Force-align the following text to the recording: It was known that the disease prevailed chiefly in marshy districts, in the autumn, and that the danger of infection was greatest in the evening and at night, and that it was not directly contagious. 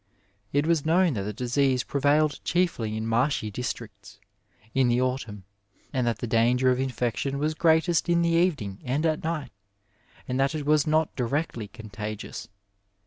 It 0.51 0.65
was 0.65 0.83
known 0.83 1.13
that 1.13 1.21
the 1.25 1.31
disease 1.31 1.83
prevailed 1.83 2.43
chiefly 2.43 2.97
in 2.97 3.05
marshy 3.05 3.51
districts, 3.51 4.19
in 4.73 4.87
the 4.87 4.99
autumn, 4.99 5.43
and 5.93 6.07
that 6.07 6.17
the 6.17 6.25
danger 6.25 6.71
of 6.71 6.79
infection 6.79 7.37
was 7.37 7.53
greatest 7.53 8.09
in 8.09 8.23
the 8.23 8.29
evening 8.29 8.79
and 8.83 9.05
at 9.05 9.23
night, 9.23 9.51
and 10.27 10.39
that 10.39 10.55
it 10.55 10.65
was 10.65 10.87
not 10.87 11.15
directly 11.15 11.67
contagious. 11.67 12.49